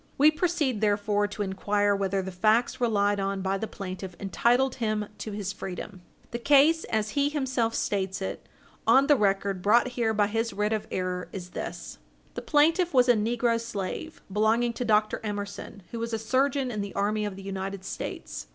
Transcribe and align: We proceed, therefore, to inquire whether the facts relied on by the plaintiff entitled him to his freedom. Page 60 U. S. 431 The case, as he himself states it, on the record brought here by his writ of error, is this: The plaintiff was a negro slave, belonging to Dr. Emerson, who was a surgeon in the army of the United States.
We 0.17 0.31
proceed, 0.31 0.81
therefore, 0.81 1.27
to 1.27 1.43
inquire 1.43 1.95
whether 1.95 2.23
the 2.23 2.31
facts 2.31 2.81
relied 2.81 3.19
on 3.19 3.43
by 3.43 3.59
the 3.59 3.67
plaintiff 3.67 4.15
entitled 4.19 4.77
him 4.81 5.05
to 5.19 5.31
his 5.31 5.53
freedom. 5.53 6.01
Page 6.31 6.39
60 6.39 6.39
U. 6.39 6.39
S. 6.39 6.87
431 6.89 7.01
The 7.05 7.05
case, 7.05 7.07
as 7.07 7.09
he 7.11 7.29
himself 7.29 7.75
states 7.75 8.19
it, 8.19 8.49
on 8.87 9.05
the 9.05 9.15
record 9.15 9.61
brought 9.61 9.89
here 9.89 10.11
by 10.11 10.25
his 10.25 10.53
writ 10.53 10.73
of 10.73 10.87
error, 10.89 11.29
is 11.31 11.51
this: 11.51 11.99
The 12.33 12.41
plaintiff 12.41 12.95
was 12.95 13.07
a 13.09 13.13
negro 13.13 13.59
slave, 13.61 14.23
belonging 14.33 14.73
to 14.73 14.85
Dr. 14.85 15.21
Emerson, 15.23 15.83
who 15.91 15.99
was 15.99 16.13
a 16.13 16.17
surgeon 16.17 16.71
in 16.71 16.81
the 16.81 16.95
army 16.95 17.23
of 17.23 17.35
the 17.35 17.43
United 17.43 17.85
States. 17.85 18.47